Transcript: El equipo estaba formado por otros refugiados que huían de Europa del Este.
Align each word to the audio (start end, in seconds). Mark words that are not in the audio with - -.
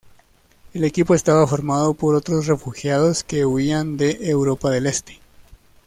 El 0.73 0.83
equipo 0.83 1.13
estaba 1.13 1.45
formado 1.45 1.93
por 1.93 2.15
otros 2.15 2.47
refugiados 2.47 3.23
que 3.23 3.45
huían 3.45 3.97
de 3.97 4.17
Europa 4.31 4.71
del 4.71 4.87
Este. 4.87 5.19